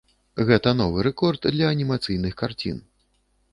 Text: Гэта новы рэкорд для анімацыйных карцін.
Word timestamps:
Гэта 0.47 0.71
новы 0.79 1.03
рэкорд 1.09 1.45
для 1.57 1.69
анімацыйных 1.75 2.33
карцін. 2.43 2.83